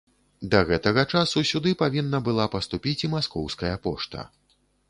Да 0.53 0.61
гэтага 0.69 1.03
часу 1.15 1.43
сюды 1.51 1.75
павінна 1.83 2.23
была 2.31 2.49
паступіць 2.57 2.97
і 3.09 3.13
маскоўская 3.15 3.73
пошта. 3.89 4.29